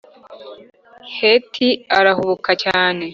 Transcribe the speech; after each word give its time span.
Heti 1.17 1.67
arahubuka 1.97 2.51
cyane 2.63 3.05